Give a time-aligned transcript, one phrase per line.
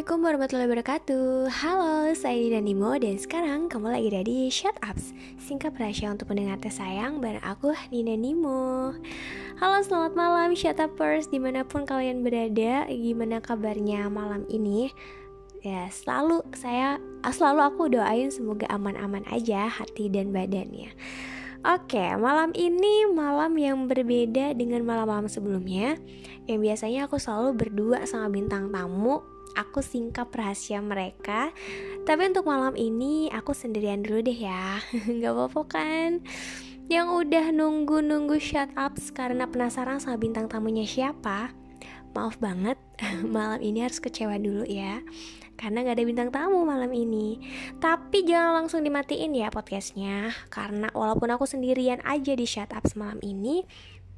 [0.00, 1.24] Assalamualaikum warahmatullahi wabarakatuh.
[1.60, 5.12] Halo, saya Dina Nimo Dan sekarang kamu lagi ada di Shut Ups
[5.44, 8.96] Singkat rahasia untuk mendengar sayang Bareng aku, Nina Nimo.
[9.60, 14.88] Halo, selamat malam Shut Uppers Di mana pun kalian berada Gimana kabarnya malam ini?
[15.60, 16.96] Ya, selalu saya
[17.28, 20.96] Selalu aku doain semoga aman-aman aja Hati dan badannya.
[21.60, 26.00] Oke, malam ini malam yang berbeda dengan malam-malam sebelumnya.
[26.48, 31.50] Yang biasanya aku selalu berdua sama bintang tamu Aku singkap rahasia mereka.
[32.06, 34.78] Tapi untuk malam ini aku sendirian dulu deh ya.
[35.20, 36.10] Gak apa-apa kan?
[36.90, 41.54] Yang udah nunggu-nunggu shut up Karena penasaran sama bintang tamunya siapa?
[42.10, 42.74] Maaf banget,
[43.36, 44.98] malam ini harus kecewa dulu ya.
[45.54, 47.36] Karena gak ada bintang tamu malam ini.
[47.78, 53.20] Tapi jangan langsung dimatiin ya podcastnya, karena walaupun aku sendirian aja di shut up semalam
[53.20, 53.62] ini,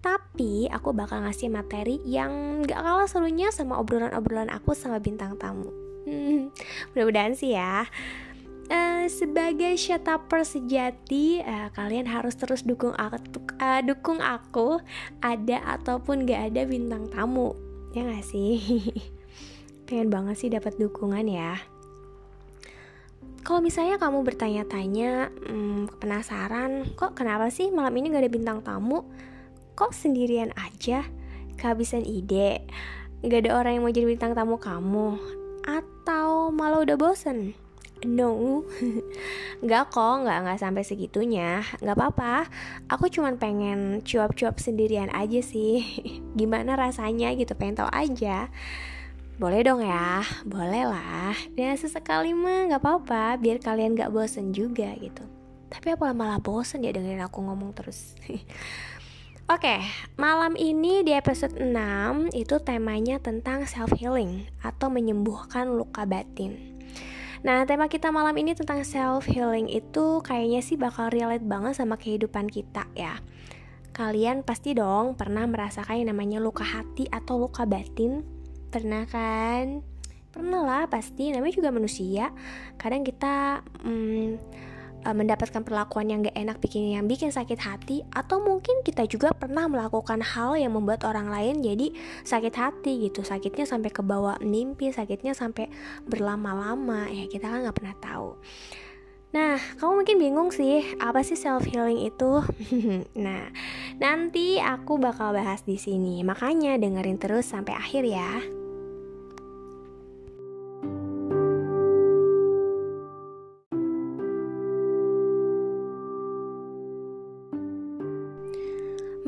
[0.03, 5.71] tapi aku bakal ngasih materi yang gak kalah serunya sama obrolan-obrolan aku sama bintang tamu.
[6.03, 6.51] Hmm,
[6.93, 7.87] mudah-mudahan sih ya.
[8.73, 13.19] Uh, sebagai shutupper sejati, uh, kalian harus terus dukung aku,
[13.63, 14.83] uh, dukung aku
[15.23, 17.55] ada ataupun gak ada bintang tamu,
[17.95, 18.59] ya gak sih?
[19.87, 21.61] pengen banget sih dapat dukungan ya.
[23.43, 29.05] Kalau misalnya kamu bertanya-tanya, hmm, penasaran, kok kenapa sih malam ini gak ada bintang tamu?
[29.73, 31.09] Kok sendirian aja?
[31.57, 32.61] Kehabisan ide?
[33.25, 35.17] Gak ada orang yang mau jadi bintang tamu kamu?
[35.65, 37.57] Atau malah udah bosen?
[38.03, 38.67] No,
[39.65, 42.51] nggak kok, nggak nggak sampai segitunya, nggak apa-apa.
[42.91, 45.87] Aku cuma pengen cuap-cuap sendirian aja sih.
[46.39, 48.51] Gimana rasanya gitu, pengen tau aja.
[49.39, 51.33] Boleh dong ya, boleh lah.
[51.57, 55.25] Ya sesekali mah gak apa-apa, biar kalian gak bosen juga gitu.
[55.73, 58.13] Tapi apa malah bosen ya dengerin aku ngomong terus.
[59.53, 59.85] Oke, okay,
[60.17, 66.81] malam ini di episode 6 itu temanya tentang self healing atau menyembuhkan luka batin.
[67.45, 72.01] Nah, tema kita malam ini tentang self healing itu kayaknya sih bakal relate banget sama
[72.01, 73.21] kehidupan kita ya.
[73.93, 78.25] Kalian pasti dong pernah merasakan yang namanya luka hati atau luka batin
[78.73, 79.85] Pernah kan?
[80.33, 82.33] Pernah lah pasti, namanya juga manusia
[82.81, 84.72] Kadang kita hmm,
[85.11, 89.67] mendapatkan perlakuan yang gak enak bikin yang bikin sakit hati atau mungkin kita juga pernah
[89.67, 91.91] melakukan hal yang membuat orang lain jadi
[92.23, 95.67] sakit hati gitu sakitnya sampai ke bawah mimpi sakitnya sampai
[96.07, 98.39] berlama-lama ya kita kan nggak pernah tahu
[99.33, 102.45] Nah, kamu mungkin bingung sih, apa sih self healing itu?
[103.25, 103.49] nah,
[103.97, 106.21] nanti aku bakal bahas di sini.
[106.21, 108.29] Makanya dengerin terus sampai akhir ya.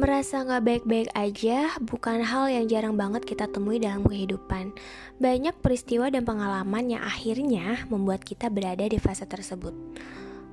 [0.05, 4.77] Merasa gak baik-baik aja bukan hal yang jarang banget kita temui dalam kehidupan.
[5.17, 9.73] Banyak peristiwa dan pengalaman yang akhirnya membuat kita berada di fase tersebut.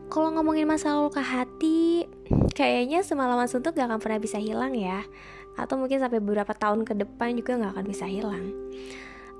[0.07, 2.07] Kalau ngomongin masalah luka hati,
[2.56, 5.03] kayaknya semalaman suntuk gak akan pernah bisa hilang ya.
[5.59, 8.56] Atau mungkin sampai beberapa tahun ke depan juga gak akan bisa hilang.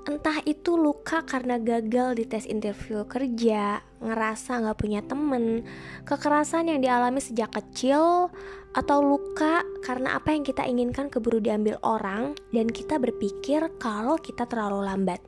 [0.04, 5.64] Entah itu luka karena gagal di tes interview kerja, ngerasa gak punya temen,
[6.04, 8.28] kekerasan yang dialami sejak kecil,
[8.76, 14.46] atau luka karena apa yang kita inginkan keburu diambil orang dan kita berpikir kalau kita
[14.46, 15.18] terlalu lambat.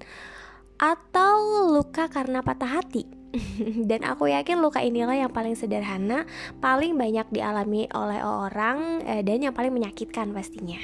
[0.78, 3.04] Atau luka karena patah hati.
[3.90, 6.22] dan aku yakin luka inilah yang paling sederhana,
[6.62, 10.78] paling banyak dialami oleh orang, eh, dan yang paling menyakitkan pastinya.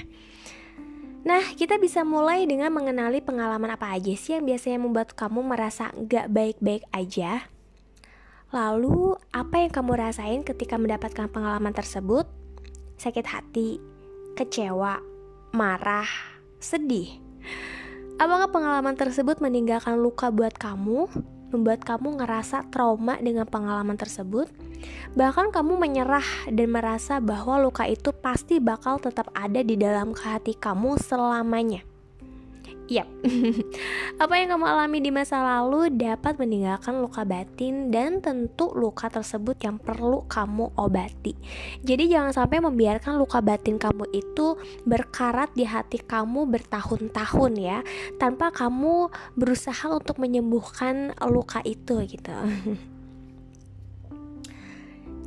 [1.20, 5.92] Nah, kita bisa mulai dengan mengenali pengalaman apa aja sih yang biasanya membuat kamu merasa
[6.08, 7.44] gak baik-baik aja.
[8.50, 12.39] Lalu, apa yang kamu rasain ketika mendapatkan pengalaman tersebut?
[13.00, 13.80] Sakit hati,
[14.36, 15.00] kecewa,
[15.56, 16.04] marah,
[16.60, 17.08] sedih.
[18.20, 21.08] Apakah pengalaman tersebut meninggalkan luka buat kamu?
[21.50, 24.46] membuat kamu ngerasa trauma dengan pengalaman tersebut.
[25.18, 30.54] Bahkan kamu menyerah dan merasa bahwa luka itu pasti bakal tetap ada di dalam hati
[30.54, 31.82] kamu selamanya.
[32.90, 33.06] Yap,
[34.22, 39.54] apa yang kamu alami di masa lalu dapat meninggalkan luka batin dan tentu luka tersebut
[39.62, 41.38] yang perlu kamu obati.
[41.86, 47.78] Jadi jangan sampai membiarkan luka batin kamu itu berkarat di hati kamu bertahun-tahun ya,
[48.18, 49.06] tanpa kamu
[49.38, 52.34] berusaha untuk menyembuhkan luka itu gitu.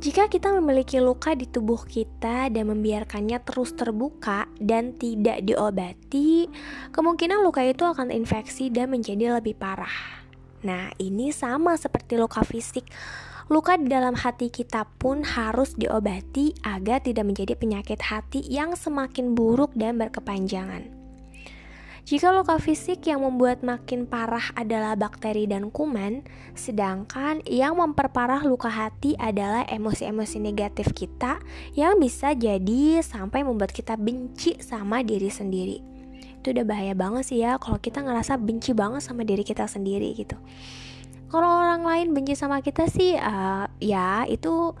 [0.04, 6.44] Jika kita memiliki luka di tubuh kita dan membiarkannya terus terbuka dan tidak diobati,
[6.92, 10.20] kemungkinan luka itu akan infeksi dan menjadi lebih parah.
[10.60, 12.84] Nah, ini sama seperti luka fisik.
[13.48, 19.32] Luka di dalam hati kita pun harus diobati agar tidak menjadi penyakit hati yang semakin
[19.32, 20.93] buruk dan berkepanjangan.
[22.04, 26.20] Jika luka fisik yang membuat makin parah adalah bakteri dan kuman,
[26.52, 31.40] sedangkan yang memperparah luka hati adalah emosi-emosi negatif kita
[31.72, 35.80] yang bisa jadi sampai membuat kita benci sama diri sendiri.
[36.44, 40.12] Itu udah bahaya banget sih ya kalau kita ngerasa benci banget sama diri kita sendiri
[40.12, 40.36] gitu.
[41.32, 44.76] Kalau orang lain benci sama kita sih, uh, ya itu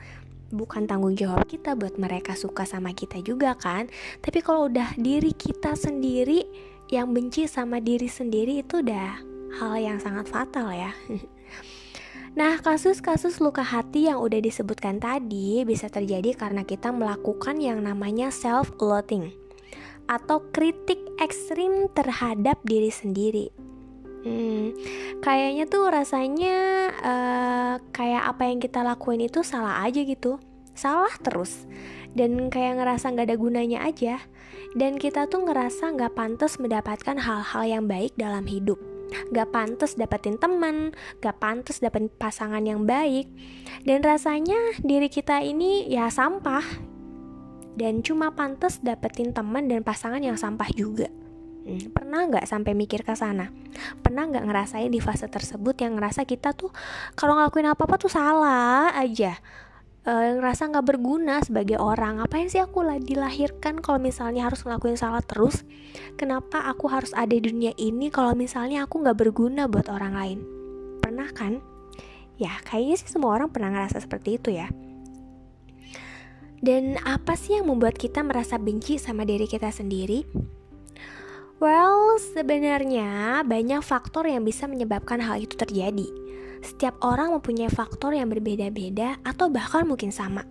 [0.52, 3.88] bukan tanggung jawab kita buat mereka suka sama kita juga kan.
[4.20, 9.18] Tapi kalau udah diri kita sendiri yang benci sama diri sendiri itu udah
[9.58, 10.94] hal yang sangat fatal ya.
[12.34, 18.34] Nah, kasus-kasus luka hati yang udah disebutkan tadi bisa terjadi karena kita melakukan yang namanya
[18.34, 19.30] self-loathing
[20.10, 23.54] atau kritik ekstrim terhadap diri sendiri.
[24.26, 24.74] Hmm,
[25.22, 26.56] kayaknya tuh rasanya
[27.06, 30.42] uh, kayak apa yang kita lakuin itu salah aja gitu,
[30.74, 31.70] salah terus,
[32.14, 34.22] dan kayak ngerasa nggak ada gunanya aja
[34.78, 38.80] dan kita tuh ngerasa nggak pantas mendapatkan hal-hal yang baik dalam hidup
[39.30, 40.90] gak pantas dapetin teman,
[41.22, 43.30] gak pantas dapetin pasangan yang baik,
[43.86, 46.64] dan rasanya diri kita ini ya sampah,
[47.78, 51.10] dan cuma pantas dapetin teman dan pasangan yang sampah juga.
[51.64, 53.48] Hmm, pernah nggak sampai mikir ke sana?
[54.04, 56.68] Pernah nggak ngerasain di fase tersebut yang ngerasa kita tuh
[57.16, 59.40] kalau ngelakuin apa-apa tuh salah aja?
[60.04, 62.20] Uh, ngerasa nggak berguna sebagai orang.
[62.20, 65.64] Apa yang sih aku lah dilahirkan kalau misalnya harus ngelakuin salah terus?
[66.20, 70.38] Kenapa aku harus ada di dunia ini kalau misalnya aku nggak berguna buat orang lain?
[71.00, 71.60] Pernah kan?
[72.36, 74.68] Ya kayaknya sih semua orang pernah ngerasa seperti itu ya.
[76.64, 80.24] Dan apa sih yang membuat kita merasa benci sama diri kita sendiri?
[81.60, 86.23] Well, sebenarnya banyak faktor yang bisa menyebabkan hal itu terjadi
[86.64, 90.42] setiap orang mempunyai faktor yang berbeda-beda atau bahkan mungkin sama.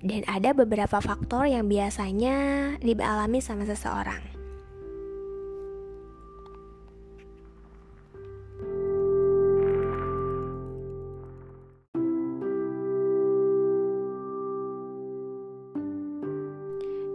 [0.00, 4.39] Dan ada beberapa faktor yang biasanya dialami sama seseorang.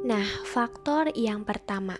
[0.06, 1.98] Nah, faktor yang pertama,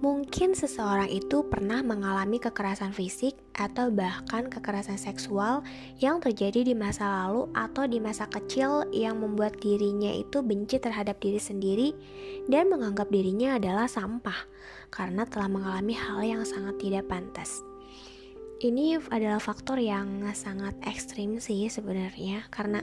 [0.00, 5.60] mungkin seseorang itu pernah mengalami kekerasan fisik atau bahkan kekerasan seksual
[6.00, 11.20] yang terjadi di masa lalu atau di masa kecil yang membuat dirinya itu benci terhadap
[11.20, 11.88] diri sendiri
[12.48, 14.48] dan menganggap dirinya adalah sampah
[14.88, 17.60] karena telah mengalami hal yang sangat tidak pantas.
[18.64, 22.80] Ini adalah faktor yang sangat ekstrim sih sebenarnya karena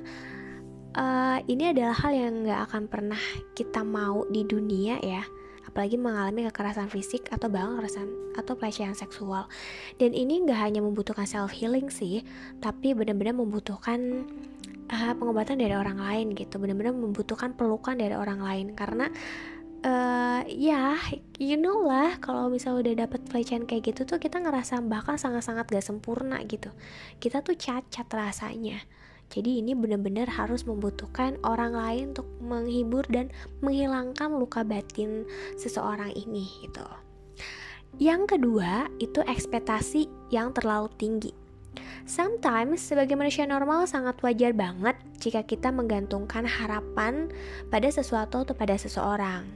[0.95, 3.21] uh, ini adalah hal yang nggak akan pernah
[3.55, 5.23] kita mau di dunia ya.
[5.61, 9.47] Apalagi mengalami kekerasan fisik atau bahkan kekerasan atau pelecehan seksual.
[9.95, 12.25] Dan ini nggak hanya membutuhkan self healing sih
[12.59, 14.27] tapi benar-benar membutuhkan
[14.91, 16.59] uh, pengobatan dari orang lain gitu.
[16.59, 18.67] Benar-benar membutuhkan pelukan dari orang lain.
[18.75, 19.07] Karena
[19.87, 20.99] uh, ya
[21.39, 25.71] you know lah kalau misalnya udah dapet pelecehan kayak gitu tuh kita ngerasa bahkan sangat-sangat
[25.71, 26.67] gak sempurna gitu.
[27.21, 28.81] Kita tuh cacat rasanya
[29.31, 33.31] jadi ini benar-benar harus membutuhkan orang lain untuk menghibur dan
[33.63, 35.23] menghilangkan luka batin
[35.55, 36.83] seseorang ini gitu.
[37.95, 41.31] Yang kedua itu ekspektasi yang terlalu tinggi.
[42.03, 47.31] Sometimes sebagai manusia normal sangat wajar banget jika kita menggantungkan harapan
[47.71, 49.47] pada sesuatu atau pada seseorang.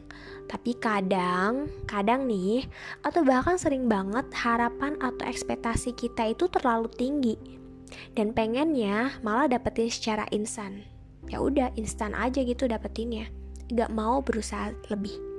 [0.48, 2.70] Tapi kadang, kadang nih,
[3.04, 7.65] atau bahkan sering banget harapan atau ekspektasi kita itu terlalu tinggi
[8.14, 10.86] dan pengennya malah dapetin secara instan
[11.30, 13.30] ya udah instan aja gitu dapetinnya
[13.74, 15.36] gak mau berusaha lebih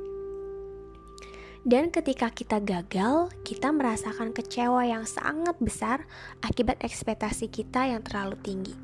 [1.66, 6.06] dan ketika kita gagal, kita merasakan kecewa yang sangat besar
[6.38, 8.78] akibat ekspektasi kita yang terlalu tinggi.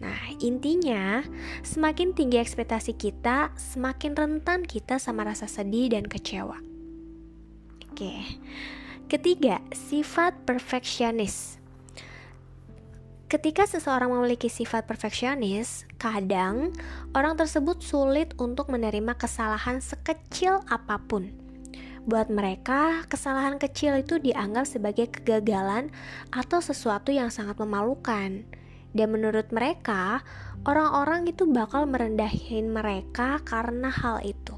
[0.00, 1.20] Nah, intinya,
[1.60, 6.56] semakin tinggi ekspektasi kita, semakin rentan kita sama rasa sedih dan kecewa.
[7.92, 8.40] Oke,
[9.12, 11.60] ketiga, sifat perfeksionis.
[13.24, 16.76] Ketika seseorang memiliki sifat perfeksionis, kadang
[17.16, 21.32] orang tersebut sulit untuk menerima kesalahan sekecil apa pun.
[22.04, 25.88] Buat mereka, kesalahan kecil itu dianggap sebagai kegagalan
[26.28, 28.44] atau sesuatu yang sangat memalukan.
[28.92, 30.20] Dan menurut mereka,
[30.68, 34.52] orang-orang itu bakal merendahin mereka karena hal itu.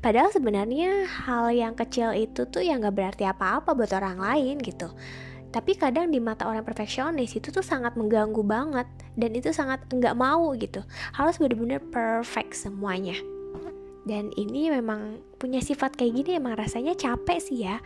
[0.00, 4.90] Padahal sebenarnya hal yang kecil itu tuh yang gak berarti apa-apa buat orang lain gitu
[5.48, 8.84] tapi kadang di mata orang perfeksionis itu tuh sangat mengganggu banget
[9.16, 10.84] dan itu sangat nggak mau gitu.
[11.16, 13.16] Harus benar-benar perfect semuanya.
[14.04, 17.80] Dan ini memang punya sifat kayak gini emang rasanya capek sih ya.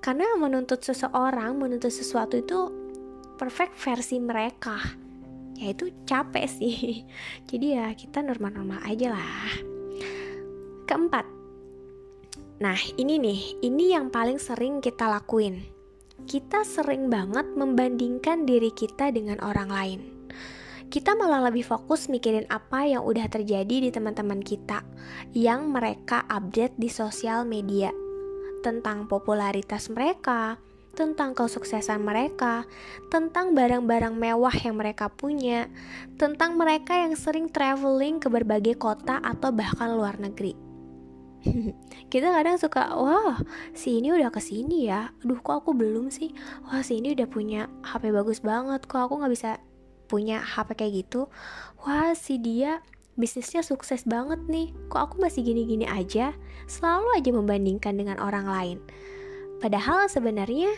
[0.00, 2.58] Karena menuntut seseorang menuntut sesuatu itu
[3.40, 4.76] perfect versi mereka.
[5.56, 7.04] Ya itu capek sih.
[7.48, 9.56] Jadi ya kita normal-normal aja lah.
[10.84, 11.24] Keempat.
[12.60, 15.79] Nah, ini nih, ini yang paling sering kita lakuin.
[16.26, 20.00] Kita sering banget membandingkan diri kita dengan orang lain.
[20.90, 24.82] Kita malah lebih fokus mikirin apa yang udah terjadi di teman-teman kita
[25.30, 27.94] yang mereka update di sosial media
[28.66, 30.58] tentang popularitas mereka,
[30.98, 32.66] tentang kesuksesan mereka,
[33.08, 35.70] tentang barang-barang mewah yang mereka punya,
[36.18, 40.69] tentang mereka yang sering traveling ke berbagai kota atau bahkan luar negeri.
[42.12, 43.40] Kita kadang suka wah
[43.72, 45.12] si ini udah ke sini ya.
[45.24, 46.32] Aduh kok aku belum sih?
[46.68, 49.50] Wah si ini udah punya HP bagus banget kok aku nggak bisa
[50.10, 51.30] punya HP kayak gitu.
[51.84, 52.84] Wah si dia
[53.18, 56.36] bisnisnya sukses banget nih kok aku masih gini-gini aja?
[56.68, 58.78] Selalu aja membandingkan dengan orang lain.
[59.60, 60.72] Padahal sebenarnya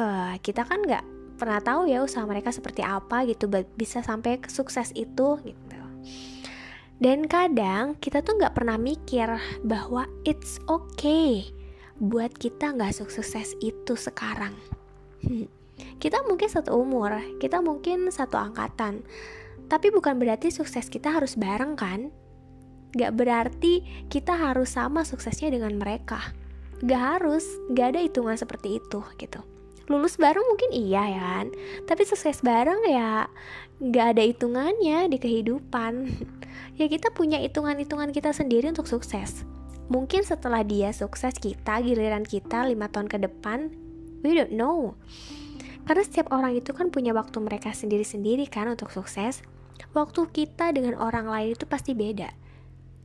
[0.00, 4.48] uh, kita kan nggak pernah tahu ya usaha mereka seperti apa gitu bisa sampai ke
[4.48, 5.78] sukses itu gitu
[7.02, 9.26] dan kadang kita tuh nggak pernah mikir
[9.66, 11.50] bahwa it's okay
[11.98, 14.54] buat kita nggak sukses itu sekarang.
[15.74, 19.02] Kita mungkin satu umur, kita mungkin satu angkatan,
[19.66, 22.12] tapi bukan berarti sukses kita harus bareng kan?
[22.94, 26.30] Gak berarti kita harus sama suksesnya dengan mereka.
[26.84, 27.42] Gak harus,
[27.74, 29.42] gak ada hitungan seperti itu gitu.
[29.86, 31.46] Lulus bareng mungkin iya ya kan,
[31.84, 33.28] tapi sukses bareng ya
[33.84, 36.08] gak ada hitungannya di kehidupan.
[36.80, 39.44] ya kita punya hitungan-hitungan kita sendiri untuk sukses.
[39.92, 43.68] Mungkin setelah dia sukses kita, giliran kita lima tahun ke depan,
[44.24, 44.96] we don't know.
[45.84, 49.44] Karena setiap orang itu kan punya waktu mereka sendiri-sendiri kan untuk sukses.
[49.92, 52.32] Waktu kita dengan orang lain itu pasti beda.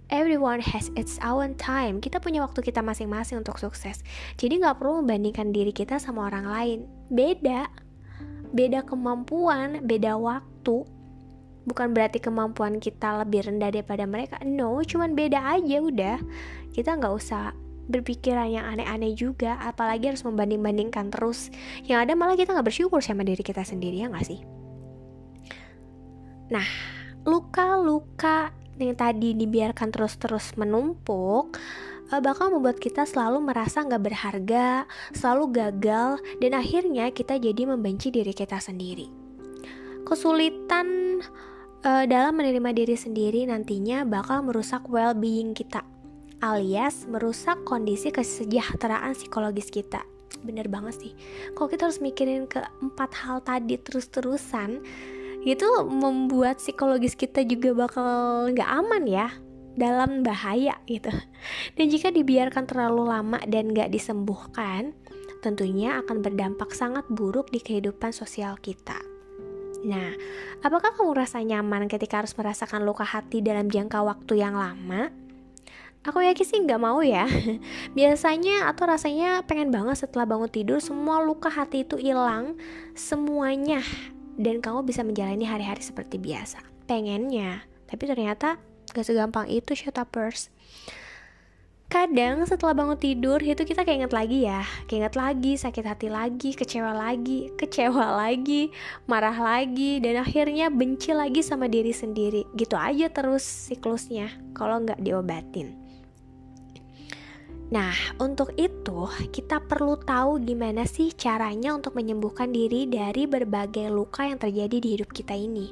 [0.09, 2.01] Everyone has its own time.
[2.01, 4.01] Kita punya waktu kita masing-masing untuk sukses.
[4.41, 6.79] Jadi nggak perlu membandingkan diri kita sama orang lain.
[7.13, 7.69] Beda.
[8.49, 10.81] Beda kemampuan, beda waktu,
[11.69, 16.17] bukan berarti kemampuan kita lebih rendah daripada mereka no cuman beda aja udah
[16.73, 17.53] kita nggak usah
[17.89, 21.53] berpikiran yang aneh-aneh juga apalagi harus membanding-bandingkan terus
[21.85, 24.41] yang ada malah kita nggak bersyukur sama diri kita sendiri ya nggak sih
[26.49, 26.65] nah
[27.25, 28.49] luka-luka
[28.79, 31.59] yang tadi dibiarkan terus-terus menumpuk
[32.09, 38.09] eh, bakal membuat kita selalu merasa nggak berharga, selalu gagal, dan akhirnya kita jadi membenci
[38.09, 39.11] diri kita sendiri.
[40.07, 41.19] Kesulitan
[41.83, 45.83] uh, dalam menerima diri sendiri nantinya bakal merusak well-being kita
[46.39, 50.03] alias merusak kondisi kesejahteraan psikologis kita
[50.39, 51.13] bener banget sih
[51.51, 54.79] kalau kita harus mikirin ke empat hal tadi terus-terusan
[55.47, 58.09] itu membuat psikologis kita juga bakal
[58.51, 59.27] nggak aman ya
[59.79, 61.11] dalam bahaya gitu
[61.79, 64.91] dan jika dibiarkan terlalu lama dan nggak disembuhkan
[65.39, 68.99] tentunya akan berdampak sangat buruk di kehidupan sosial kita
[69.79, 70.11] Nah,
[70.59, 75.07] apakah kamu rasa nyaman ketika harus merasakan luka hati dalam jangka waktu yang lama?
[76.03, 77.23] Aku yakin sih nggak mau ya.
[77.97, 82.59] Biasanya atau rasanya pengen banget setelah bangun tidur semua luka hati itu hilang
[82.91, 83.79] semuanya
[84.39, 86.63] dan kamu bisa menjalani hari-hari seperti biasa.
[86.87, 88.55] Pengennya, tapi ternyata
[88.95, 90.49] gak segampang itu shutupers
[91.89, 94.61] kadang setelah bangun tidur itu kita keinget lagi ya.
[94.85, 98.69] Keinget lagi sakit hati lagi kecewa lagi kecewa lagi
[99.09, 102.45] marah lagi dan akhirnya benci lagi sama diri sendiri.
[102.53, 105.78] Gitu aja terus siklusnya kalau nggak diobatin
[107.69, 114.25] Nah, untuk itu kita perlu tahu gimana sih caranya untuk menyembuhkan diri dari berbagai luka
[114.25, 115.69] yang terjadi di hidup kita ini.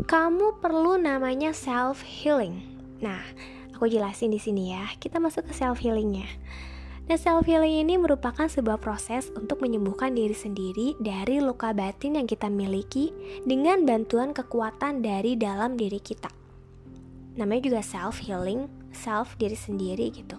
[0.00, 2.56] Kamu perlu namanya self healing.
[3.04, 3.20] Nah,
[3.76, 4.88] aku jelasin di sini ya.
[4.96, 6.24] Kita masuk ke self healingnya.
[7.04, 12.24] Nah, self healing ini merupakan sebuah proses untuk menyembuhkan diri sendiri dari luka batin yang
[12.24, 13.12] kita miliki
[13.44, 16.32] dengan bantuan kekuatan dari dalam diri kita.
[17.36, 20.36] Namanya juga self healing, self diri sendiri gitu.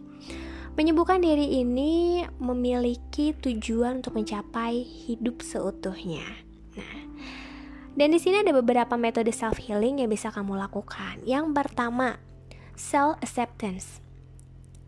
[0.79, 6.23] Menyembuhkan diri ini memiliki tujuan untuk mencapai hidup seutuhnya.
[6.79, 6.99] Nah,
[7.99, 11.19] dan di sini ada beberapa metode self healing yang bisa kamu lakukan.
[11.27, 12.15] Yang pertama,
[12.79, 13.99] self-acceptance.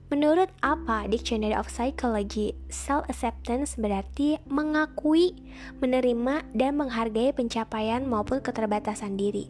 [0.07, 5.33] Menurut apa Dictionary of Psychology, self-acceptance berarti mengakui,
[5.81, 9.49] menerima, dan menghargai pencapaian maupun keterbatasan diri.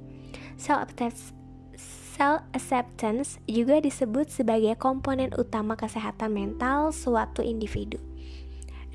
[2.23, 7.99] Self-acceptance juga disebut sebagai komponen utama kesehatan mental suatu individu.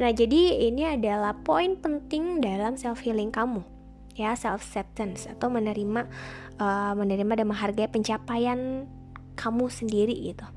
[0.00, 3.60] Nah, jadi ini adalah poin penting dalam self healing kamu,
[4.16, 6.08] ya self acceptance atau menerima,
[6.56, 8.88] uh, menerima dan menghargai pencapaian
[9.36, 10.48] kamu sendiri gitu.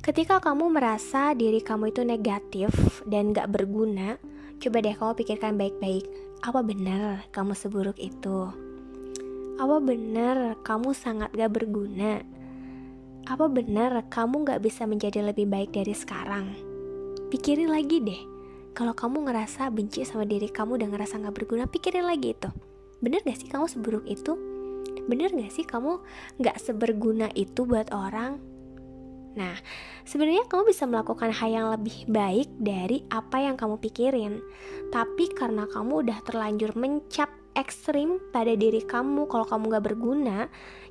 [0.00, 2.72] Ketika kamu merasa diri kamu itu negatif
[3.04, 4.16] dan gak berguna,
[4.56, 6.08] coba deh kamu pikirkan baik-baik.
[6.40, 8.63] Apa benar kamu seburuk itu?
[9.54, 12.22] Apa benar kamu sangat gak berguna?
[13.24, 16.52] apa benar kamu gak bisa menjadi lebih baik dari sekarang?
[17.32, 18.20] Pikirin lagi deh.
[18.76, 22.50] Kalau kamu ngerasa benci sama diri kamu dan ngerasa gak berguna, pikirin lagi itu.
[23.00, 24.36] Bener gak sih kamu seburuk itu?
[25.08, 26.04] Bener gak sih kamu
[26.42, 28.36] gak seberguna itu buat orang?
[29.34, 29.56] Nah,
[30.06, 34.38] sebenarnya kamu bisa melakukan hal yang lebih baik dari apa yang kamu pikirin.
[34.92, 40.38] Tapi karena kamu udah terlanjur mencap ekstrim pada diri kamu kalau kamu gak berguna,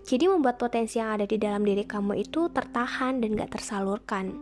[0.03, 4.36] jadi membuat potensi yang ada di dalam diri kamu itu tertahan dan gak tersalurkan.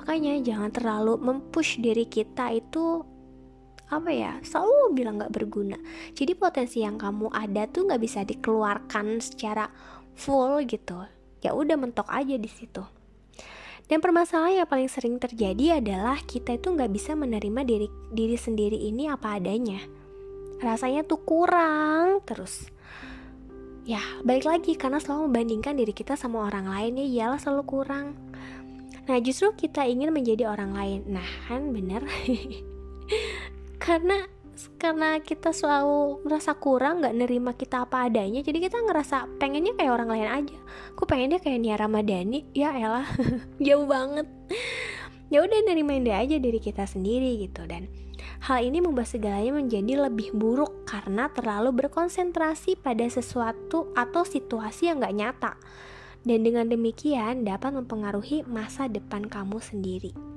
[0.00, 3.02] Makanya jangan terlalu mempush diri kita itu
[3.86, 5.76] apa ya selalu bilang gak berguna.
[6.12, 9.68] Jadi potensi yang kamu ada tuh gak bisa dikeluarkan secara
[10.14, 11.04] full gitu.
[11.44, 12.84] Ya udah mentok aja di situ.
[13.86, 18.74] Dan permasalahan yang paling sering terjadi adalah kita itu nggak bisa menerima diri diri sendiri
[18.74, 19.78] ini apa adanya
[20.60, 22.72] rasanya tuh kurang terus
[23.86, 28.18] ya balik lagi karena selalu membandingkan diri kita sama orang lain ya iyalah selalu kurang.
[29.06, 31.00] Nah justru kita ingin menjadi orang lain.
[31.06, 32.02] Nah kan bener.
[33.86, 34.26] Karena
[34.80, 39.94] karena kita selalu merasa kurang nggak nerima kita apa adanya jadi kita ngerasa pengennya kayak
[39.94, 40.58] orang lain aja.
[40.98, 43.06] Aku pengennya kayak Nia Ramadhani ya elah.
[43.62, 44.26] Jauh banget.
[45.30, 47.86] Ya udah nerimain deh aja diri kita sendiri gitu dan
[48.46, 55.02] Hal ini membuat segalanya menjadi lebih buruk karena terlalu berkonsentrasi pada sesuatu atau situasi yang
[55.02, 55.52] gak nyata.
[56.26, 60.36] Dan dengan demikian dapat mempengaruhi masa depan kamu sendiri.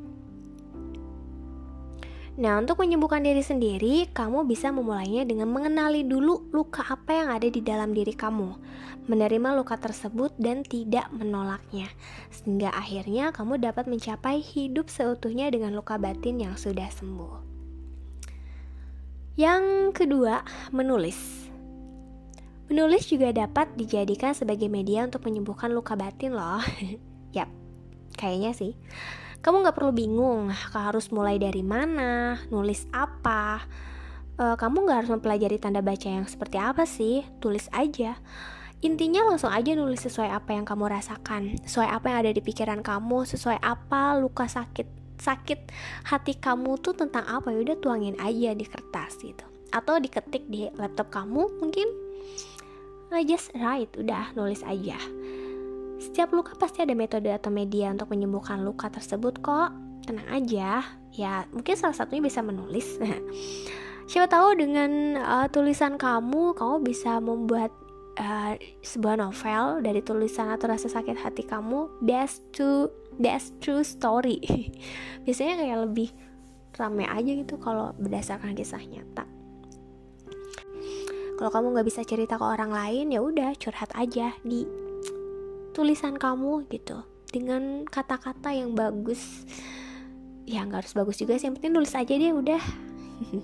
[2.39, 7.51] Nah, untuk menyembuhkan diri sendiri, kamu bisa memulainya dengan mengenali dulu luka apa yang ada
[7.51, 8.55] di dalam diri kamu,
[9.11, 11.91] menerima luka tersebut dan tidak menolaknya,
[12.31, 17.48] sehingga akhirnya kamu dapat mencapai hidup seutuhnya dengan luka batin yang sudah sembuh.
[19.39, 20.43] Yang kedua,
[20.75, 21.47] menulis.
[22.67, 26.59] Menulis juga dapat dijadikan sebagai media untuk menyembuhkan luka batin loh.
[27.39, 27.47] Yap,
[28.19, 28.75] kayaknya sih.
[29.39, 33.63] Kamu gak perlu bingung harus mulai dari mana, nulis apa.
[34.35, 38.19] Uh, kamu gak harus mempelajari tanda baca yang seperti apa sih, tulis aja.
[38.83, 42.83] Intinya langsung aja nulis sesuai apa yang kamu rasakan, sesuai apa yang ada di pikiran
[42.83, 45.59] kamu, sesuai apa luka sakit sakit
[46.07, 47.51] hati kamu tuh tentang apa?
[47.51, 49.45] Ya udah tuangin aja di kertas gitu.
[49.69, 51.87] Atau diketik di laptop kamu mungkin.
[53.09, 54.97] I just write udah nulis aja.
[55.99, 59.75] Setiap luka pasti ada metode atau media untuk menyembuhkan luka tersebut kok.
[60.07, 60.85] Tenang aja.
[61.11, 62.97] Ya mungkin salah satunya bisa menulis.
[64.09, 67.69] Siapa tahu dengan uh, tulisan kamu kamu bisa membuat
[68.19, 68.53] uh,
[68.83, 74.43] sebuah novel dari tulisan atau rasa sakit hati kamu that's to that's true story.
[75.25, 76.09] Biasanya kayak lebih
[76.75, 79.25] rame aja gitu kalau berdasarkan kisah nyata.
[81.39, 84.67] Kalau kamu nggak bisa cerita ke orang lain ya udah curhat aja di
[85.71, 86.99] tulisan kamu gitu.
[87.31, 89.47] Dengan kata-kata yang bagus.
[90.43, 92.63] Ya nggak harus bagus juga sih yang penting nulis aja deh udah.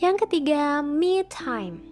[0.00, 1.89] Yang ketiga me time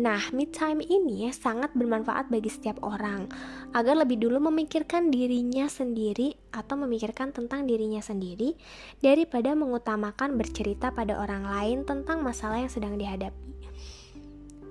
[0.00, 3.28] Nah, me time ini sangat bermanfaat bagi setiap orang
[3.76, 8.56] agar lebih dulu memikirkan dirinya sendiri atau memikirkan tentang dirinya sendiri
[9.04, 13.52] daripada mengutamakan bercerita pada orang lain tentang masalah yang sedang dihadapi.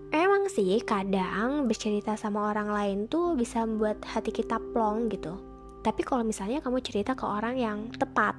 [0.09, 5.37] Emang sih kadang bercerita sama orang lain tuh bisa membuat hati kita plong gitu.
[5.85, 8.33] Tapi kalau misalnya kamu cerita ke orang yang tepat,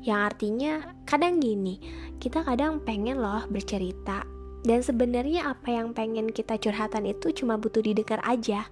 [0.00, 1.76] yang artinya kadang gini,
[2.16, 4.35] kita kadang pengen loh bercerita
[4.66, 8.66] dan sebenarnya apa yang pengen kita curhatan itu cuma butuh didengar aja.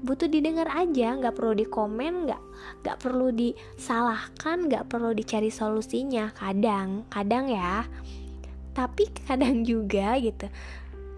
[0.00, 2.40] Butuh didengar aja nggak perlu dikomen nggak
[2.80, 6.32] nggak perlu disalahkan nggak perlu dicari solusinya.
[6.32, 7.84] Kadang kadang ya.
[8.72, 10.48] Tapi kadang juga gitu.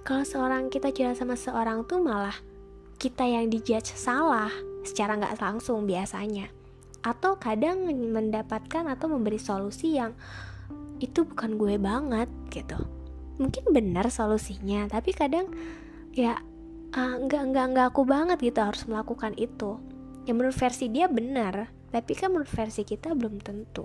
[0.03, 2.35] Kalau seorang kita cerita sama seorang tuh malah
[2.99, 4.51] kita yang dijudge salah
[4.83, 6.51] secara nggak langsung biasanya.
[7.07, 10.11] Atau kadang mendapatkan atau memberi solusi yang
[10.99, 13.02] itu bukan gue banget gitu
[13.41, 15.49] mungkin benar solusinya tapi kadang
[16.13, 16.41] ya
[16.93, 19.81] uh, nggak nggak nggak aku banget gitu harus melakukan itu.
[20.23, 23.85] Yang menurut versi dia benar tapi kan menurut versi kita belum tentu.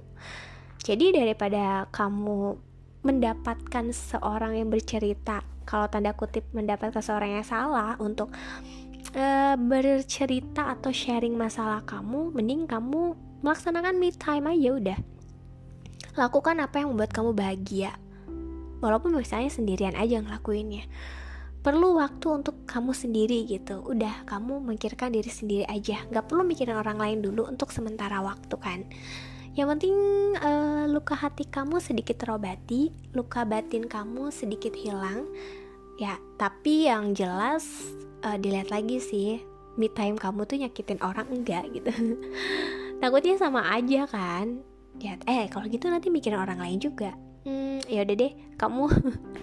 [0.80, 2.56] Jadi daripada kamu
[3.04, 8.32] mendapatkan seorang yang bercerita kalau tanda kutip mendapatkan seorang yang salah untuk
[9.16, 15.00] uh, bercerita atau sharing masalah kamu mending kamu melaksanakan me time aja udah.
[16.18, 17.94] Lakukan apa yang membuat kamu bahagia
[18.80, 20.86] walaupun misalnya sendirian aja ngelakuinnya.
[21.66, 23.84] Perlu waktu untuk kamu sendiri gitu.
[23.84, 26.00] Udah kamu mikirkan diri sendiri aja.
[26.08, 28.88] Nggak perlu mikirin orang lain dulu untuk sementara waktu kan.
[29.58, 29.98] Yang penting
[30.38, 35.26] uh, luka hati kamu sedikit terobati luka batin kamu sedikit hilang.
[35.98, 37.66] Ya tapi yang jelas
[38.22, 39.42] uh, dilihat lagi sih
[39.82, 41.90] me time kamu tuh nyakitin orang enggak gitu.
[43.02, 44.62] Takutnya sama aja kan?
[45.02, 48.84] Ya eh kalau gitu nanti mikirin orang lain juga hmm, ya udah deh kamu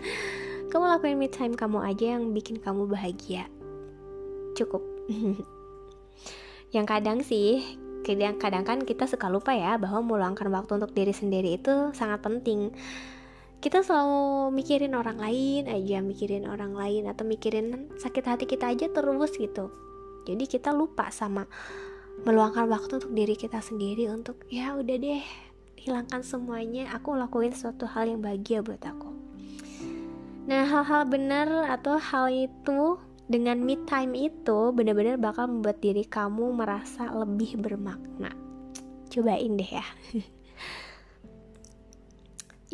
[0.70, 3.48] kamu lakuin me time kamu aja yang bikin kamu bahagia.
[4.52, 4.84] Cukup.
[6.74, 7.62] Yang kadang sih
[8.02, 12.74] kadang-kadang kan kita suka lupa ya bahwa meluangkan waktu untuk diri sendiri itu sangat penting.
[13.62, 18.90] Kita selalu mikirin orang lain aja mikirin orang lain atau mikirin sakit hati kita aja
[18.90, 19.70] terus gitu.
[20.26, 21.46] Jadi kita lupa sama
[22.26, 25.22] meluangkan waktu untuk diri kita sendiri untuk ya udah deh
[25.84, 29.12] hilangkan semuanya aku lakuin suatu hal yang bahagia buat aku.
[30.48, 32.96] Nah hal-hal benar atau hal itu
[33.28, 38.32] dengan me time itu benar-benar bakal membuat diri kamu merasa lebih bermakna.
[39.12, 39.84] Cobain deh ya.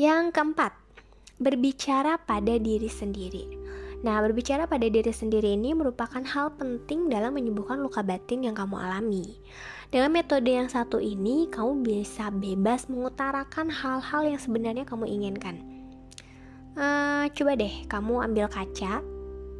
[0.06, 0.72] Yang keempat,
[1.42, 3.59] berbicara pada diri sendiri.
[4.00, 8.80] Nah, berbicara pada diri sendiri ini merupakan hal penting dalam menyembuhkan luka batin yang kamu
[8.80, 9.36] alami.
[9.92, 15.60] Dengan metode yang satu ini, kamu bisa bebas mengutarakan hal-hal yang sebenarnya kamu inginkan.
[16.80, 19.04] Uh, coba deh, kamu ambil kaca,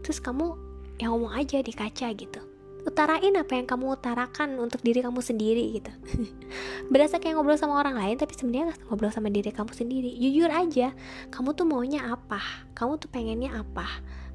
[0.00, 0.56] terus kamu
[0.96, 2.40] yang ngomong aja di kaca gitu.
[2.80, 5.92] Utarain apa yang kamu utarakan untuk diri kamu sendiri gitu.
[6.92, 10.16] Berasa kayak ngobrol sama orang lain tapi sebenarnya ngobrol sama diri kamu sendiri.
[10.16, 10.96] Jujur aja
[11.28, 12.40] kamu tuh maunya apa?
[12.72, 13.84] Kamu tuh pengennya apa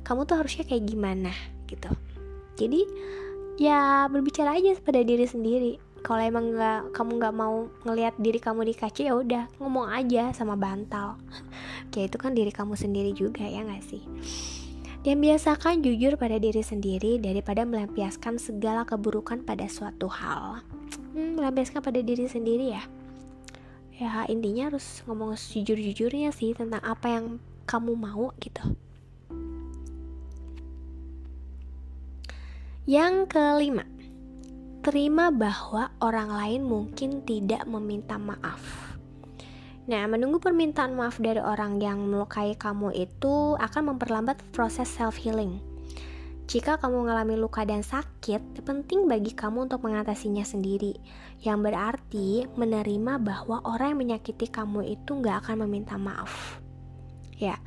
[0.06, 1.34] kamu tuh harusnya kayak gimana
[1.66, 1.90] gitu
[2.56, 2.82] jadi
[3.60, 5.74] ya berbicara aja pada diri sendiri
[6.06, 10.30] kalau emang nggak kamu nggak mau ngelihat diri kamu di kaca ya udah ngomong aja
[10.38, 11.18] sama bantal
[11.92, 14.06] kayak itu kan diri kamu sendiri juga ya nggak sih
[15.06, 20.66] dan biasakan jujur pada diri sendiri daripada melampiaskan segala keburukan pada suatu hal.
[21.14, 22.82] Hmm, melampiaskan pada diri sendiri ya.
[24.02, 27.38] Ya intinya harus ngomong sejujur-jujurnya sih tentang apa yang
[27.70, 28.66] kamu mau gitu.
[32.86, 33.82] Yang kelima,
[34.86, 38.62] terima bahwa orang lain mungkin tidak meminta maaf.
[39.90, 45.58] Nah, menunggu permintaan maaf dari orang yang melukai kamu itu akan memperlambat proses self-healing.
[46.46, 50.94] Jika kamu mengalami luka dan sakit, penting bagi kamu untuk mengatasinya sendiri.
[51.42, 56.62] Yang berarti menerima bahwa orang yang menyakiti kamu itu nggak akan meminta maaf.
[57.34, 57.58] Ya,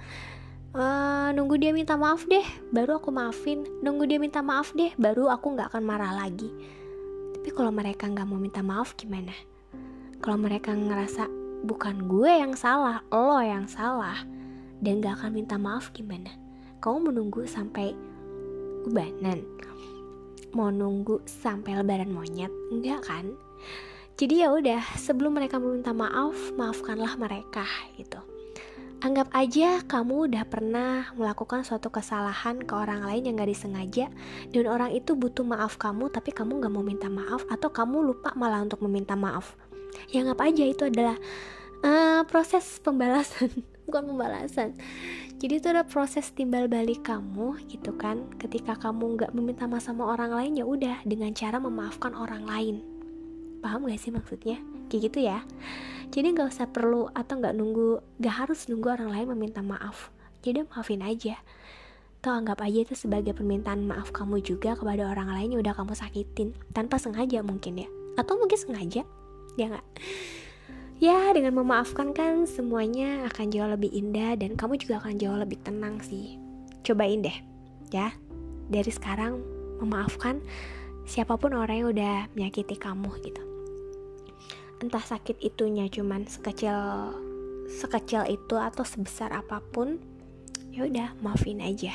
[0.79, 3.67] uh, nunggu dia minta maaf deh, baru aku maafin.
[3.83, 6.49] Nunggu dia minta maaf deh, baru aku nggak akan marah lagi.
[7.35, 9.35] Tapi kalau mereka nggak mau minta maaf gimana?
[10.23, 11.31] Kalau mereka ngerasa
[11.67, 14.19] bukan gue yang salah, lo yang salah
[14.83, 16.31] dan gak akan minta maaf gimana?
[16.83, 17.95] Kamu menunggu sampai
[18.87, 19.43] ubanan?
[20.55, 22.51] Mau nunggu sampai lebaran monyet?
[22.73, 23.37] Enggak kan?
[24.19, 27.63] Jadi ya udah, sebelum mereka meminta maaf, maafkanlah mereka
[27.95, 28.19] gitu.
[28.99, 34.11] Anggap aja kamu udah pernah melakukan suatu kesalahan ke orang lain yang gak disengaja
[34.51, 38.35] dan orang itu butuh maaf kamu tapi kamu gak mau minta maaf atau kamu lupa
[38.35, 39.55] malah untuk meminta maaf.
[40.11, 41.15] Ya anggap aja itu adalah
[41.87, 43.63] uh, proses pembalasan.
[43.87, 44.75] Bukan pembalasan.
[45.39, 48.27] Jadi itu ada proses timbal balik kamu gitu kan.
[48.43, 52.83] Ketika kamu nggak meminta maaf sama orang lain ya udah dengan cara memaafkan orang lain.
[53.63, 54.59] Paham gak sih maksudnya?
[54.91, 55.39] Kayak gitu ya
[56.09, 60.09] jadi nggak usah perlu atau nggak nunggu nggak harus nunggu orang lain meminta maaf.
[60.41, 61.37] Jadi maafin aja.
[62.19, 65.93] Atau anggap aja itu sebagai permintaan maaf kamu juga kepada orang lain yang udah kamu
[65.93, 66.57] sakitin.
[66.73, 67.89] Tanpa sengaja mungkin ya.
[68.17, 69.05] Atau mungkin sengaja.
[69.61, 69.87] Ya nggak?
[70.99, 75.61] Ya dengan memaafkan kan semuanya akan jauh lebih indah dan kamu juga akan jauh lebih
[75.63, 76.41] tenang sih.
[76.83, 77.39] Cobain deh.
[77.93, 78.17] Ya.
[78.69, 79.41] Dari sekarang
[79.79, 80.41] memaafkan
[81.09, 83.48] siapa pun orang yang udah menyakiti kamu gitu
[84.79, 86.77] entah sakit itunya cuman sekecil
[87.69, 89.99] sekecil itu atau sebesar apa pun
[90.73, 91.93] ya udah maafin aja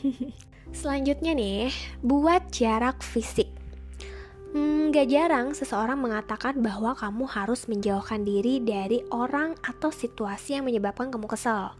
[0.80, 3.60] selanjutnya nih buat jarak fisik
[4.50, 10.66] Hmm, gak jarang seseorang mengatakan bahwa kamu harus menjauhkan diri dari orang atau situasi yang
[10.66, 11.70] menyebabkan kamu kesel.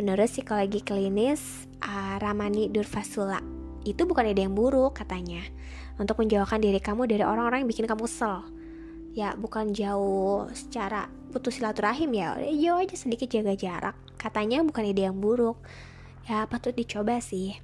[0.00, 3.44] Menurut psikologi klinis uh, Ramani Durvasula,
[3.84, 5.44] itu bukan ide yang buruk katanya.
[6.00, 8.48] Untuk menjauhkan diri kamu dari orang-orang yang bikin kamu kesel.
[9.10, 13.96] Ya, bukan jauh secara putus silaturahim ya, jauh aja sedikit jaga jarak.
[14.14, 15.58] Katanya bukan ide yang buruk.
[16.30, 17.58] Ya, patut dicoba sih.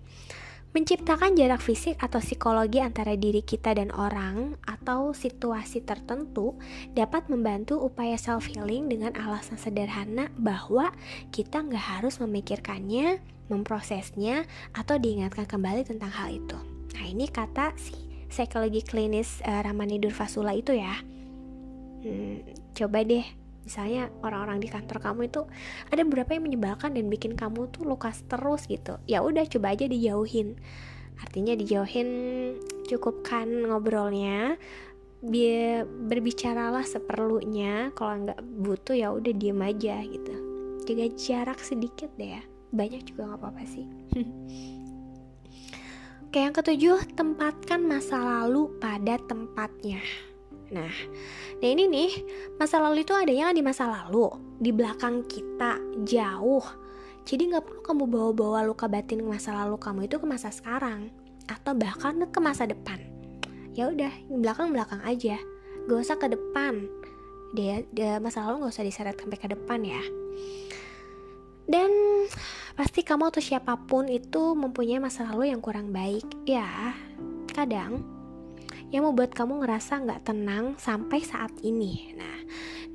[0.77, 6.53] Menciptakan jarak fisik atau psikologi antara diri kita dan orang atau situasi tertentu
[6.93, 10.93] dapat membantu upaya self-healing dengan alasan sederhana bahwa
[11.33, 14.45] kita nggak harus memikirkannya, memprosesnya,
[14.77, 16.59] atau diingatkan kembali tentang hal itu.
[16.93, 17.97] Nah ini kata si
[18.29, 20.93] psikologi klinis uh, Ramani Durvasula itu ya.
[22.07, 23.27] Hmm, coba deh
[23.67, 25.43] misalnya orang-orang di kantor kamu itu
[25.91, 29.03] ada beberapa yang menyebalkan dan bikin kamu tuh luka terus gitu.
[29.11, 30.55] Ya udah coba aja dijauhin.
[31.19, 32.09] Artinya dijauhin
[32.87, 34.55] cukupkan ngobrolnya.
[35.19, 37.91] Biar berbicaralah seperlunya.
[37.99, 40.35] Kalau nggak butuh ya udah diem aja gitu.
[40.87, 42.43] Jaga jarak sedikit deh ya.
[42.71, 43.83] Banyak juga nggak apa-apa sih.
[46.31, 49.99] Oke yang ketujuh tempatkan masa lalu pada tempatnya
[50.75, 50.95] Nah,
[51.63, 52.13] nah ini nih
[52.59, 54.31] masa lalu itu adanya di masa lalu?
[54.59, 56.67] Di belakang kita jauh.
[57.27, 61.11] Jadi nggak perlu kamu bawa-bawa luka batin masa lalu kamu itu ke masa sekarang.
[61.47, 62.99] Atau bahkan ke masa depan.
[63.77, 65.39] Ya udah belakang belakang aja.
[65.87, 66.91] Gak usah ke depan.
[67.55, 70.03] Dia, dia masa lalu gak usah diseret sampai ke depan ya.
[71.67, 71.91] Dan
[72.75, 76.27] pasti kamu atau siapa pun itu mempunyai masa lalu yang kurang baik.
[76.47, 76.95] Ya
[77.55, 78.16] kadang
[78.95, 82.37] yang membuat kamu ngerasa nggak tenang sampai saat ini nah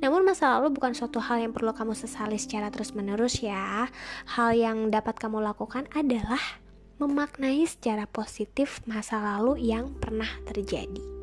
[0.02, 3.86] namun masa lalu bukan suatu hal yang perlu kamu sesali secara terus-menerus ya.
[4.34, 6.42] Hal yang dapat kamu lakukan adalah
[6.98, 11.21] memaknai secara positif masa lalu yang pernah terjadi.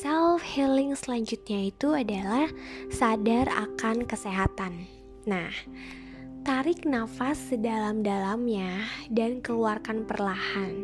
[0.00, 2.48] Self healing selanjutnya itu adalah
[2.88, 4.88] sadar akan kesehatan.
[5.28, 5.52] Nah,
[6.40, 8.80] tarik nafas sedalam-dalamnya
[9.12, 10.80] dan keluarkan perlahan.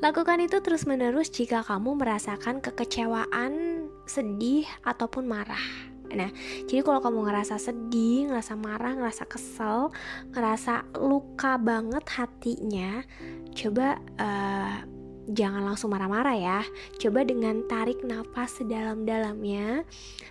[0.00, 5.60] Lakukan itu terus-menerus jika kamu merasakan kekecewaan, sedih, ataupun marah.
[6.08, 6.32] Nah,
[6.64, 9.92] jadi kalau kamu ngerasa sedih, ngerasa marah, ngerasa kesel,
[10.32, 13.04] ngerasa luka banget hatinya,
[13.52, 14.97] coba uh,
[15.28, 16.60] jangan langsung marah-marah ya.
[16.96, 19.84] Coba dengan tarik nafas sedalam-dalamnya,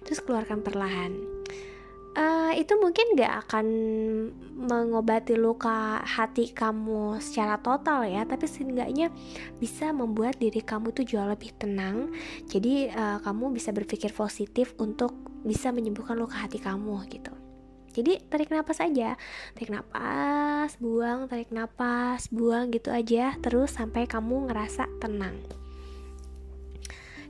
[0.04, 1.14] terus keluarkan perlahan.
[2.18, 3.66] Uh, itu mungkin gak akan
[4.58, 9.14] mengobati luka hati kamu secara total ya tapi setidaknya
[9.62, 12.10] bisa membuat diri kamu tuh jauh lebih tenang.
[12.50, 15.14] Jadi uh, kamu bisa berpikir positif untuk
[15.46, 17.37] bisa menyembuhkan luka hati kamu gitu
[17.98, 19.18] jadi tarik nafas aja.
[19.58, 23.34] Tarik nafas buang tarik nafas buang gitu aja.
[23.42, 25.42] Terus sampai kamu ngerasa tenang.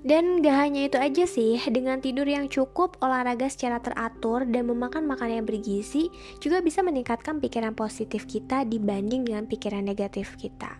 [0.08, 5.04] Dan gak hanya itu aja sih, dengan tidur yang cukup, olahraga secara teratur, dan memakan
[5.04, 10.80] makanan yang bergizi juga bisa meningkatkan pikiran positif kita dibanding dengan pikiran negatif kita.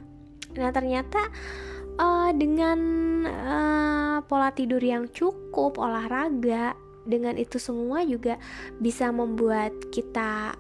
[0.56, 1.20] Nah ternyata
[1.98, 2.80] uh, dengan
[3.28, 8.36] uh, pola tidur yang cukup, olahraga, dengan itu semua juga
[8.78, 10.54] bisa membuat kita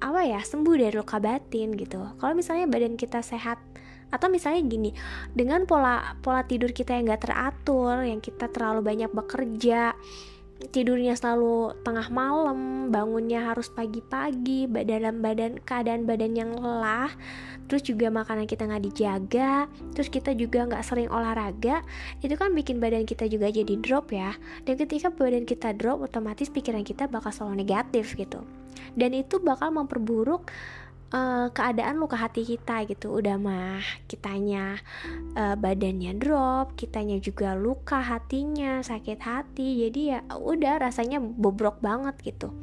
[0.00, 2.00] apa ya sembuh dari luka batin gitu.
[2.16, 3.60] Kalau misalnya badan kita sehat
[4.10, 4.90] atau misalnya gini
[5.30, 9.94] dengan pola pola tidur kita yang gak teratur yang kita terlalu banyak bekerja
[10.68, 17.08] tidurnya selalu tengah malam bangunnya harus pagi-pagi dalam badan keadaan badan yang lelah
[17.70, 21.80] terus juga makanan kita nggak dijaga terus kita juga nggak sering olahraga
[22.20, 24.36] itu kan bikin badan kita juga jadi drop ya.
[24.64, 28.42] Dan ketika badan kita drop otomatis pikiran kita bakal selalu negatif gitu.
[28.94, 30.50] Dan itu bakal memperburuk
[31.14, 33.18] uh, keadaan luka hati kita gitu.
[33.18, 34.78] Udah mah kitanya
[35.34, 39.86] uh, badannya drop kitanya juga luka hatinya sakit hati.
[39.86, 42.54] Jadi ya udah rasanya bobrok banget gitu.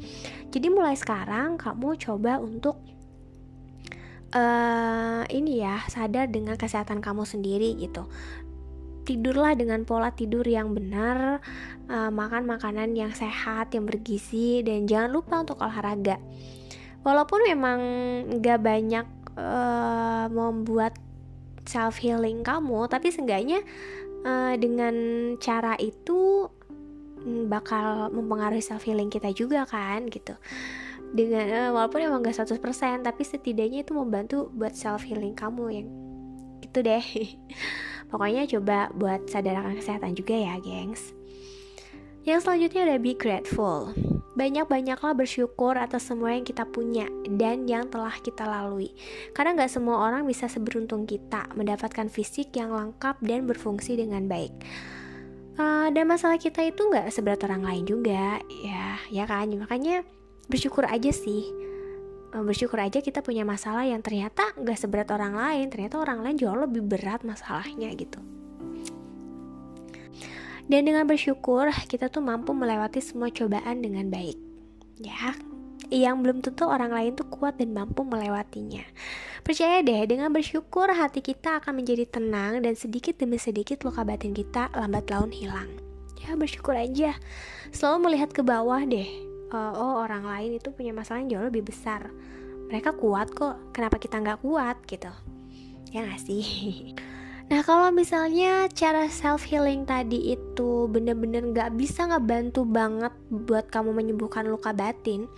[0.51, 2.79] Jadi mulai sekarang kamu coba untuk
[4.33, 8.07] uh, ini ya sadar dengan kesehatan kamu sendiri gitu.
[9.07, 11.39] Tidurlah dengan pola tidur yang benar,
[11.87, 16.19] uh, makan makanan yang sehat, yang bergizi, dan jangan lupa untuk olahraga
[17.07, 17.79] walaupun memang
[18.43, 19.07] gak banyak
[19.39, 20.99] uh, membuat
[21.63, 23.63] self healing kamu tapi seenggaknya
[24.27, 24.95] uh, dengan
[25.39, 26.51] cara itu
[27.23, 30.35] mm, bakal mempengaruhi self healing kita juga kan gitu.
[31.07, 32.59] Dengan uh, walaupun emang gak 100%
[33.07, 35.87] tapi setidaknya itu membantu buat self healing kamu yang
[36.59, 37.05] itu deh.
[38.11, 41.15] Pokoknya coba buat sadarkan kesehatan juga ya gengs.
[42.27, 43.95] Yang selanjutnya ada be grateful
[44.37, 48.93] banyak-banyaklah bersyukur atas semua yang kita punya dan yang telah kita lalui.
[49.33, 54.53] Karena nggak semua orang bisa seberuntung kita mendapatkan fisik yang lengkap dan berfungsi dengan baik.
[55.57, 59.49] Uh, dan masalah kita itu nggak seberat orang lain juga, ya, ya kan?
[59.49, 60.05] Makanya
[60.45, 61.49] bersyukur aja sih.
[62.29, 65.65] Uh, bersyukur aja kita punya masalah yang ternyata nggak seberat orang lain.
[65.73, 68.21] Ternyata orang lain jauh lebih berat masalahnya gitu.
[70.67, 74.35] Dan dengan bersyukur, kita tuh mampu melewati semua cobaan dengan baik.
[74.99, 75.31] Ya,
[75.87, 78.83] yang belum tentu orang lain tuh kuat dan mampu melewatinya.
[79.47, 84.35] Percaya deh, dengan bersyukur hati kita akan menjadi tenang dan sedikit demi sedikit luka batin
[84.35, 85.71] kita lambat laun hilang.
[86.19, 87.15] Ya, bersyukur aja.
[87.71, 89.07] Selalu melihat ke bawah deh.
[89.47, 92.11] Uh, oh, orang lain itu punya masalah yang jauh lebih besar.
[92.67, 95.07] Mereka kuat kok, kenapa kita nggak kuat gitu?
[95.95, 96.43] Ya nggak sih?
[97.47, 103.95] Nah kalau misalnya cara self healing tadi itu bener-bener gak bisa ngebantu banget buat kamu
[103.95, 105.31] menyembuhkan luka batin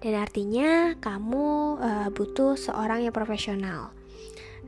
[0.00, 3.92] Dan artinya kamu uh, butuh seorang yang profesional.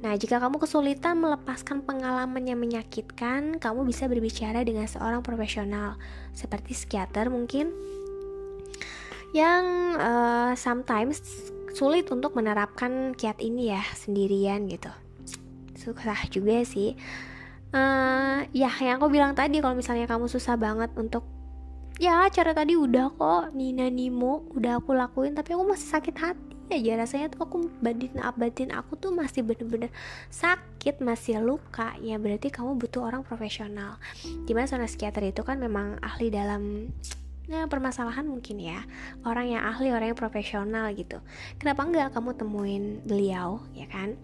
[0.04, 5.96] Nah, jika kamu kesulitan melepaskan pengalaman yang menyakitkan, kamu bisa berbicara dengan seorang profesional,
[6.36, 7.72] seperti psikiater mungkin,
[9.32, 11.24] yang uh, sometimes
[11.72, 14.92] sulit untuk menerapkan kiat ini ya sendirian gitu
[15.82, 16.94] susah juga sih.
[17.72, 21.24] Uh, ya yang aku bilang tadi kalau misalnya kamu susah banget untuk
[21.96, 26.52] ya cara tadi udah kok Nina Nimo udah aku lakuin tapi aku masih sakit hati
[26.72, 27.00] aja.
[27.00, 29.92] Rasanya tuh aku batin batin aku tuh masih bener-bener
[30.28, 31.96] sakit masih luka.
[32.00, 33.96] Ya berarti kamu butuh orang profesional.
[34.44, 36.92] Di mana seorang psikiater itu kan memang ahli dalam
[37.48, 38.84] ya, permasalahan mungkin ya.
[39.24, 41.20] Orang yang ahli orang yang profesional gitu.
[41.56, 44.16] Kenapa enggak kamu temuin beliau ya kan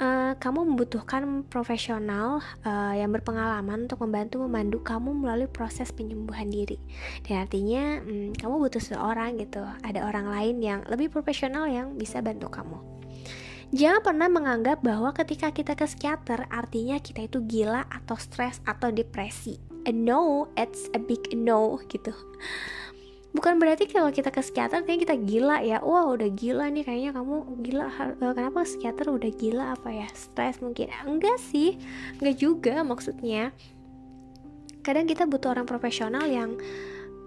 [0.00, 6.80] uh, kamu membutuhkan profesional uh, yang berpengalaman untuk membantu memandu kamu melalui proses penyembuhan diri.
[7.22, 12.24] Dan artinya um, kamu butuh seorang gitu, ada orang lain yang lebih profesional yang bisa
[12.24, 12.78] bantu kamu.
[13.70, 18.90] Jangan pernah menganggap bahwa ketika kita ke psikiater artinya kita itu gila atau stres atau
[18.90, 19.62] depresi.
[19.86, 22.12] A no, it's a big no gitu
[23.30, 25.78] bukan berarti kalau kita ke psikiater kayaknya kita gila ya.
[25.82, 27.84] Wah udah gila nih kayaknya kamu gila.
[27.86, 29.64] Eh, kenapa psikiater udah gila?
[29.78, 30.90] Apa ya stres mungkin?
[31.06, 31.78] Enggak sih
[32.18, 33.54] enggak juga maksudnya.
[34.80, 36.56] Kadang kita butuh orang profesional yang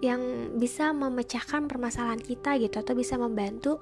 [0.02, 0.20] yang
[0.60, 3.80] bisa memecahkan permasalahan kita gitu atau bisa membantu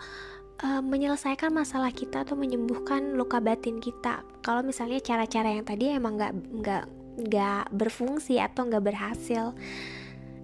[0.63, 4.23] uh, menyelesaikan masalah kita atau menyembuhkan luka batin kita.
[4.47, 6.33] Kalau misalnya cara-cara yang tadi emang nggak
[6.63, 9.53] nggak nggak berfungsi atau nggak berhasil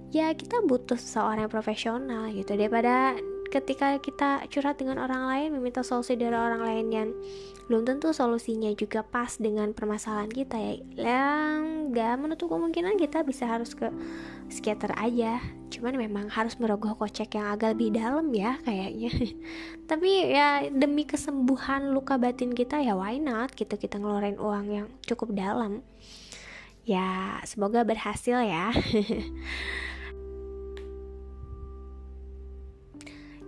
[0.09, 2.57] ya kita butuh seseorang yang profesional gitu.
[2.57, 3.17] Daripada
[3.49, 7.09] ketika kita curhat dengan orang lain meminta solusi dari orang lain yang
[7.69, 10.75] belum tentu solusinya juga pas dengan permasalahan kita ya.
[10.97, 11.61] Yang
[11.93, 13.89] gak menutup kemungkinan kita bisa harus ke
[14.49, 15.41] psikiater aja.
[15.69, 19.13] Cuman memang harus merogoh kocek yang agak lebih dalam ya kayaknya.
[19.91, 24.87] Tapi ya demi kesembuhan luka batin kita ya why not gitu kita ngeluarin uang yang
[25.05, 25.85] cukup dalam.
[26.89, 28.73] Ya semoga berhasil ya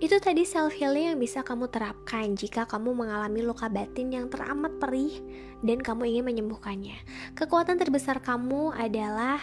[0.01, 4.81] Itu tadi self healing yang bisa kamu terapkan jika kamu mengalami luka batin yang teramat
[4.81, 5.21] perih
[5.61, 6.97] dan kamu ingin menyembuhkannya.
[7.37, 9.37] Kekuatan terbesar kamu adalah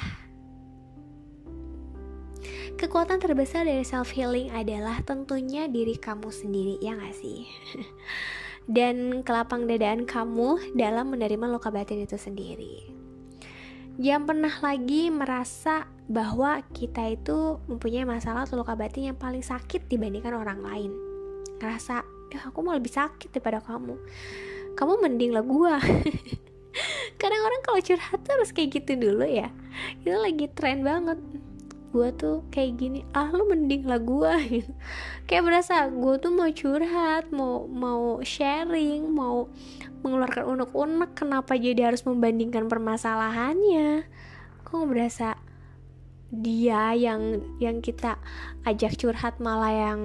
[2.78, 7.50] Kekuatan terbesar dari self healing adalah tentunya diri kamu sendiri, ya gak sih?
[8.78, 12.86] Dan kelapang dadaan kamu dalam menerima luka batin itu sendiri.
[13.98, 19.92] Jangan pernah lagi merasa bahwa kita itu mempunyai masalah atau luka batin yang paling sakit
[19.92, 20.92] dibandingkan orang lain.
[21.60, 24.00] Ngerasa, ya aku mau lebih sakit daripada kamu.
[24.80, 25.76] Kamu mending lah gua.
[27.20, 29.52] Kadang orang kalau curhat tuh harus kayak gitu dulu ya.
[30.00, 31.20] Itu lagi tren banget.
[31.92, 34.72] Gua tuh kayak gini, ah lu mending lah gua gitu.
[35.28, 39.52] Kayak berasa gua tuh mau curhat, mau mau sharing, mau
[40.08, 44.06] mengeluarkan unek-unek kenapa jadi harus membandingkan permasalahannya
[44.68, 45.37] kok berasa
[46.32, 48.20] dia yang yang kita
[48.68, 50.02] ajak curhat malah yang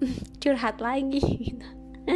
[0.42, 1.56] curhat lagi.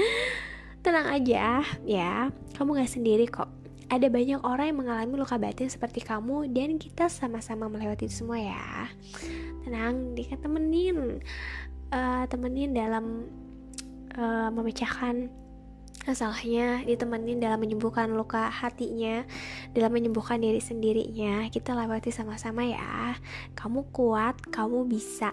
[0.84, 2.28] Tenang aja ya.
[2.54, 3.48] Kamu gak sendiri kok.
[3.88, 8.36] Ada banyak orang yang mengalami luka batin seperti kamu dan kita sama-sama melewati itu semua
[8.36, 8.92] ya.
[9.64, 11.24] Tenang dia temenin
[11.92, 13.24] uh, temenin dalam
[14.16, 15.32] uh, memecahkan
[16.04, 19.24] masalahnya ditemenin dalam menyembuhkan luka hatinya
[19.72, 21.48] dalam menyembuhkan diri sendirinya.
[21.48, 23.16] Kita lewati sama-sama ya.
[23.56, 25.32] Kamu kuat kamu bisa.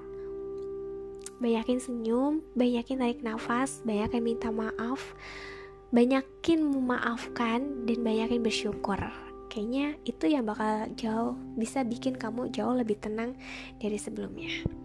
[1.43, 5.13] Banyakin senyum banyakin tarik nafas banyakin minta maaf.
[5.91, 8.97] Banyakin memaafkan dan banyakin bersyukur.
[9.51, 13.37] Kayaknya itu yang bakal jauh bisa bikin kamu jauh lebih tenang
[13.79, 14.84] dari sebelumnya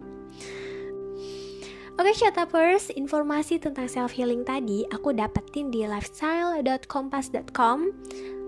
[2.01, 7.77] Oke okay, Shutupers, informasi tentang self healing tadi aku dapetin di lifestyle.kompas.com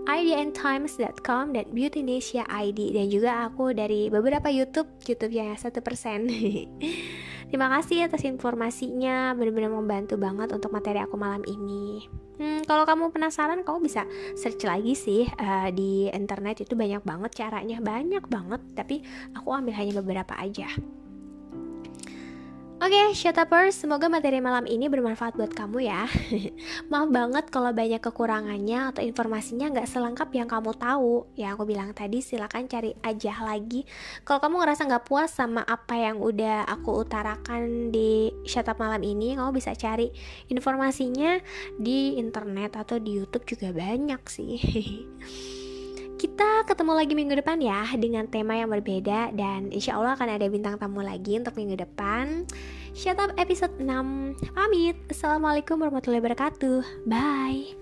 [0.09, 6.25] idntimes.com dan Beautynesia ID dan juga aku dari beberapa YouTube YouTube yang satu persen.
[7.53, 12.09] Terima kasih atas informasinya, benar-benar membantu banget untuk materi aku malam ini.
[12.41, 17.45] Hmm, kalau kamu penasaran, kamu bisa search lagi sih uh, di internet itu banyak banget
[17.45, 18.65] caranya, banyak banget.
[18.73, 19.05] Tapi
[19.37, 20.65] aku ambil hanya beberapa aja.
[22.83, 26.03] Oke, okay, Shutupers, semoga materi malam ini bermanfaat buat kamu ya.
[26.91, 31.23] Maaf banget kalau banyak kekurangannya atau informasinya nggak selengkap yang kamu tahu.
[31.39, 33.87] Ya aku bilang tadi silakan cari aja lagi.
[34.27, 39.39] Kalau kamu ngerasa nggak puas sama apa yang udah aku utarakan di Shutup malam ini,
[39.39, 40.11] kamu bisa cari
[40.51, 41.39] informasinya
[41.79, 44.59] di internet atau di YouTube juga banyak sih.
[46.23, 50.47] Kita ketemu lagi minggu depan ya dengan tema yang berbeda dan insya Allah akan ada
[50.47, 52.47] bintang tamu lagi untuk minggu depan.
[52.95, 54.55] Shut up episode 6.
[54.55, 54.95] Pamit.
[55.11, 57.03] Assalamualaikum warahmatullahi wabarakatuh.
[57.03, 57.75] Bye.